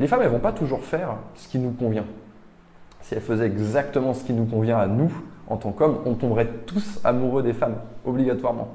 [0.00, 2.06] Les femmes, elles vont pas toujours faire ce qui nous convient.
[3.02, 5.12] Si elles faisaient exactement ce qui nous convient à nous,
[5.46, 7.76] en tant qu'hommes, on tomberait tous amoureux des femmes,
[8.06, 8.68] obligatoirement.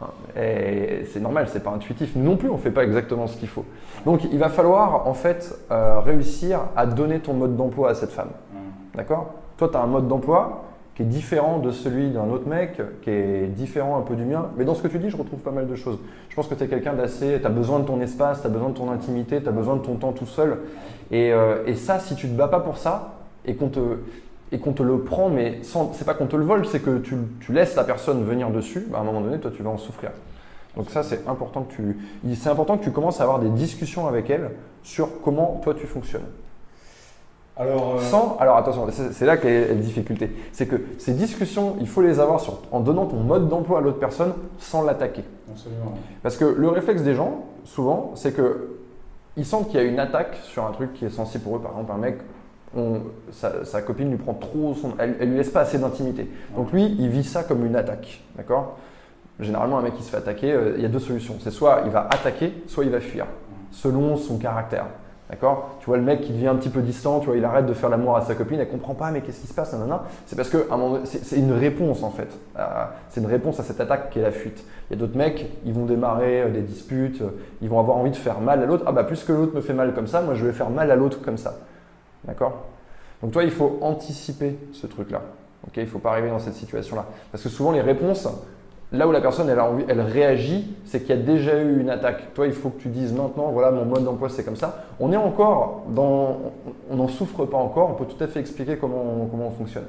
[0.00, 2.14] Hein, et c'est normal, c'est pas intuitif.
[2.14, 3.64] non plus, on fait pas exactement ce qu'il faut.
[4.04, 8.12] Donc, il va falloir en fait euh, réussir à donner ton mode d'emploi à cette
[8.12, 8.30] femme.
[8.52, 8.96] Mmh.
[8.96, 9.34] D'accord?
[9.56, 10.64] Toi, tu as un mode d'emploi
[11.00, 14.50] qui est différent de celui d'un autre mec, qui est différent un peu du mien.
[14.58, 15.98] Mais dans ce que tu dis, je retrouve pas mal de choses.
[16.28, 17.38] Je pense que tu es quelqu'un d'assez.
[17.40, 19.76] Tu as besoin de ton espace, tu as besoin de ton intimité, tu as besoin
[19.76, 20.58] de ton temps tout seul.
[21.10, 23.14] Et, euh, et ça, si tu te bats pas pour ça
[23.46, 23.80] et qu'on te
[24.52, 27.14] et qu'on te le prend, mais c'est pas qu'on te le vole, c'est que tu,
[27.40, 29.78] tu, laisses la personne venir dessus, bah, à un moment donné, toi, tu vas en
[29.78, 30.10] souffrir.
[30.76, 31.96] Donc ça, c'est important que tu,
[32.34, 34.50] c'est important que tu commences à avoir des discussions avec elle
[34.82, 36.26] sur comment toi tu fonctionnes.
[37.60, 40.30] Alors, euh, sans, alors attention, c'est, là qu'est la difficulté.
[40.50, 43.80] C'est que ces discussions, il faut les avoir sur, en donnant ton mode d'emploi à
[43.82, 45.24] l'autre personne sans l'attaquer.
[45.50, 45.92] Absolument.
[46.22, 48.78] Parce que le réflexe des gens, souvent, c'est que
[49.36, 51.60] ils sentent qu'il y a une attaque sur un truc qui est sensible pour eux.
[51.60, 52.18] Par exemple, un mec
[53.32, 56.30] sa, copine lui prend trop son, elle, lui laisse pas assez d'intimité.
[56.56, 58.78] Donc lui, il vit ça comme une attaque, d'accord?
[59.38, 61.36] Généralement, un mec qui se fait attaquer, euh, il y a deux solutions.
[61.40, 63.26] C'est soit il va attaquer, soit il va fuir,
[63.70, 64.86] selon son caractère.
[65.30, 65.76] D'accord?
[65.78, 67.72] Tu vois le mec qui devient un petit peu distant, tu vois, il arrête de
[67.72, 69.76] faire l'amour à sa copine, elle comprend pas, mais qu'est-ce qui se passe,
[70.26, 70.66] C'est parce que
[71.04, 72.28] c'est une réponse en fait.
[73.10, 74.64] c'est une réponse à cette attaque qui est la fuite.
[74.90, 77.30] Il y a d'autres mecs, ils vont démarrer euh, des disputes, euh,
[77.62, 78.82] ils vont avoir envie de faire mal à l'autre.
[78.88, 80.90] Ah bah plus que l'autre me fait mal comme ça, moi je vais faire mal
[80.90, 81.54] à l'autre comme ça.
[82.24, 82.64] D'accord?
[83.22, 85.22] Donc toi, il faut anticiper ce truc-là.
[85.64, 85.74] Ok?
[85.76, 87.06] Il ne faut pas arriver dans cette situation-là.
[87.30, 88.26] Parce que souvent, les réponses,
[88.92, 92.34] là où la personne elle, a réagit, c'est qu'il y a déjà eu une attaque.
[92.34, 94.84] Toi, il faut que tu dises maintenant, voilà, mon mode d'emploi, c'est comme ça.
[94.98, 96.38] On est encore dans.
[96.90, 99.86] On n'en souffre pas encore, on peut tout à fait expliquer comment on fonctionne.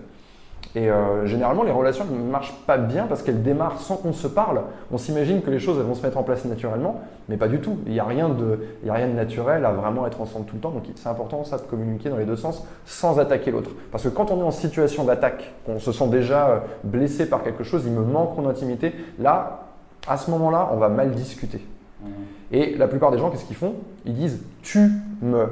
[0.73, 4.27] Et euh, généralement, les relations ne marchent pas bien parce qu'elles démarrent sans qu'on se
[4.27, 4.61] parle.
[4.91, 7.59] On s'imagine que les choses elles vont se mettre en place naturellement, mais pas du
[7.59, 7.79] tout.
[7.85, 10.55] Il n'y a, rien de, il a rien de naturel à vraiment être ensemble tout
[10.55, 10.71] le temps.
[10.71, 13.71] Donc c'est important ça de communiquer dans les deux sens sans attaquer l'autre.
[13.91, 17.43] Parce que quand on est en situation d'attaque, qu'on se sent déjà euh, blessé par
[17.43, 19.67] quelque chose, il me manque en intimité, là,
[20.07, 21.59] à ce moment-là, on va mal discuter.
[22.01, 22.07] Mmh.
[22.53, 23.75] Et la plupart des gens, qu'est-ce qu'ils font?
[24.05, 24.89] Ils disent tu
[25.21, 25.47] me,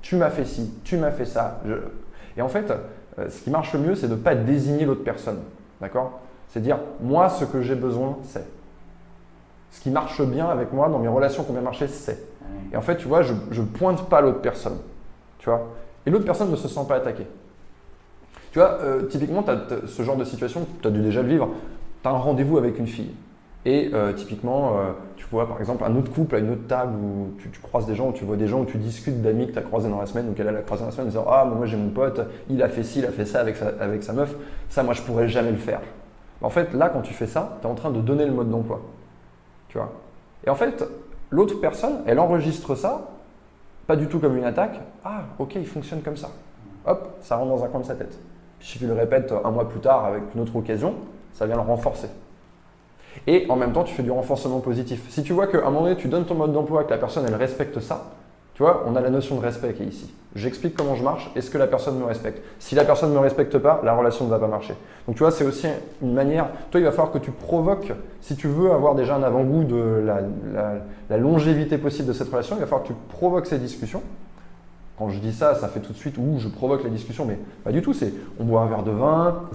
[0.00, 1.60] tu m'as fait ci, tu m'as fait ça.
[2.36, 2.72] Et en fait,
[3.18, 5.40] euh, ce qui marche le mieux, c'est de ne pas désigner l'autre personne.
[5.80, 6.20] D'accord?
[6.48, 8.46] C'est dire, moi, ce que j'ai besoin, c'est.
[9.70, 12.18] Ce qui marche bien avec moi dans mes relations qui ont bien marché, c'est.
[12.72, 14.76] Et en fait, tu vois, je ne pointe pas l'autre personne.
[15.38, 15.68] Tu vois?
[16.04, 17.26] Et l'autre personne ne se sent pas attaquée.
[18.50, 21.28] Tu vois, euh, typiquement, tu as ce genre de situation, tu as dû déjà le
[21.28, 21.48] vivre.
[22.02, 23.12] Tu as un rendez-vous avec une fille.
[23.64, 26.94] Et euh, typiquement, euh, tu vois par exemple un autre couple à une autre table
[26.96, 29.52] où tu, croises des gens, où tu vois des gens, où tu discutes d'amis que
[29.52, 31.26] tu as croisés dans la semaine ou qu'elle a croisé dans la semaine en disant
[31.28, 33.68] Ah, moi j'ai mon pote, il a fait ci, il a fait ça avec sa,
[33.80, 34.34] avec sa meuf,
[34.68, 35.80] ça moi je pourrais jamais le faire.
[36.40, 38.50] En fait, là quand tu fais ça, tu es en train de donner le mode
[38.50, 38.80] d'emploi.
[39.68, 39.92] Tu vois?
[40.44, 40.84] Et en fait,
[41.30, 43.12] l'autre personne, elle enregistre ça,
[43.86, 44.80] pas du tout comme une attaque.
[45.04, 46.30] Ah, ok, il fonctionne comme ça.
[46.84, 48.18] Hop, ça rentre dans un coin de sa tête.
[48.58, 50.94] Si tu le répètes un mois plus tard avec une autre occasion,
[51.32, 52.08] ça vient le renforcer.
[53.26, 55.02] Et en même temps, tu fais du renforcement positif.
[55.08, 57.24] Si tu vois qu'à un moment donné, tu donnes ton mode d'emploi, que la personne,
[57.26, 58.12] elle respecte ça,
[58.54, 60.12] tu vois, on a la notion de respect qui est ici.
[60.34, 62.42] J'explique comment je marche, est-ce que la personne me respecte?
[62.58, 64.74] Si la personne ne me respecte pas, la relation ne va pas marcher.
[65.06, 65.66] Donc tu vois, c'est aussi
[66.02, 69.22] une manière, toi il va falloir que tu provoques, si tu veux avoir déjà un
[69.22, 70.20] avant-goût de la,
[71.08, 74.02] la, longévité possible de cette relation, il va falloir que tu provoques ces discussions
[75.02, 77.36] quand je dis ça, ça fait tout de suite où je provoque la discussion, mais
[77.64, 77.92] pas du tout.
[77.92, 79.48] C'est on boit un verre de vin,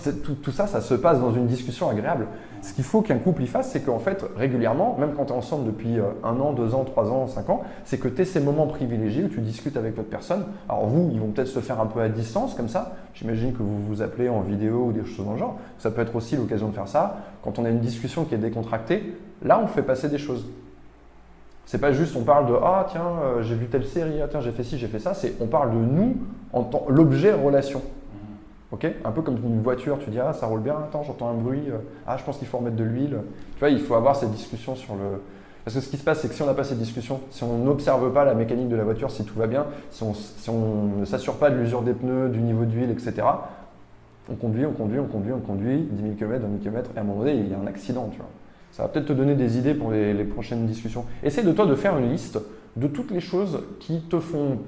[0.43, 2.27] tout, ça, ça se passe dans une discussion agréable.
[2.61, 5.35] Ce qu'il faut qu'un couple y fasse, c'est qu'en fait, régulièrement, même quand tu es
[5.35, 8.25] ensemble depuis euh, un an, deux ans, trois ans, cinq ans, c'est que tu aies
[8.25, 10.43] ces moments privilégiés où tu discutes avec l'autre personne.
[10.67, 12.97] Alors vous, ils vont peut-être se faire un peu à distance comme ça.
[13.13, 15.57] J'imagine que vous vous appelez en vidéo ou des choses dans le genre.
[15.79, 17.19] Ça peut être aussi l'occasion de faire ça.
[17.41, 20.45] Quand on a une discussion qui est décontractée, là, on fait passer des choses.
[21.67, 24.39] C'est pas juste on parle de ah tiens euh, j'ai vu telle série, ah tiens
[24.39, 25.13] j'ai fait ci, j'ai fait ça.
[25.13, 26.15] C'est on parle de nous
[26.53, 27.79] en tant l'objet relation.
[27.79, 28.73] Mm-hmm.
[28.73, 28.87] Ok?
[29.03, 31.65] Un peu comme une voiture, tu dis ah ça roule bien, attends j'entends un bruit,
[31.69, 33.17] euh, ah je pense qu'il faut remettre de l'huile.
[33.55, 35.21] Tu vois il faut avoir cette discussion sur le
[35.65, 37.43] parce que ce qui se passe c'est que si on n'a pas cette discussion, si
[37.43, 40.49] on n'observe pas la mécanique de la voiture, si tout va bien, si on, si
[40.49, 43.27] on ne s'assure pas de l'usure des pneus, du niveau d'huile, etc.
[44.29, 46.97] On conduit, on conduit, on conduit, on conduit 10 000 km, 20 000 km et
[46.97, 48.29] à un moment donné il y a un accident, tu vois.
[48.77, 51.03] Ça va peut-être te donner des idées pour les, prochaines discussions.
[51.23, 52.37] Essaye de toi de faire une liste
[52.75, 54.59] de toutes les choses qui te font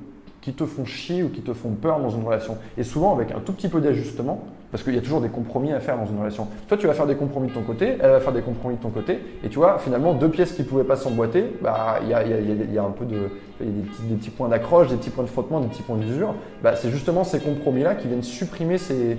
[0.41, 2.57] qui te font chier ou qui te font peur dans une relation.
[2.77, 5.73] Et souvent avec un tout petit peu d'ajustement, parce qu'il y a toujours des compromis
[5.73, 6.47] à faire dans une relation.
[6.67, 8.81] Toi, tu vas faire des compromis de ton côté, elle va faire des compromis de
[8.81, 12.07] ton côté, et tu vois, finalement, deux pièces qui ne pouvaient pas s'emboîter, bah, il
[12.07, 13.29] y, a, un peu de,
[13.59, 16.33] des petits, points d'accroche, des petits points de frottement, des petits points d'usure.
[16.63, 19.17] Bah, c'est justement ces compromis-là qui viennent supprimer ces,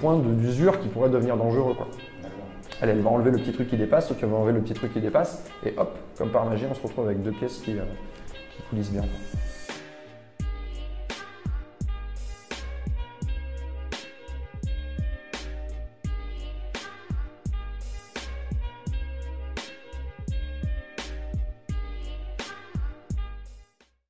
[0.00, 1.76] points d'usure qui pourraient devenir dangereux.
[2.82, 4.92] Elle, va enlever le petit truc qui dépasse, toi tu vas enlever le petit truc
[4.92, 7.82] qui dépasse, et hop, comme par magie, on se retrouve avec deux pièces qui, euh,
[8.68, 9.04] coulissent bien.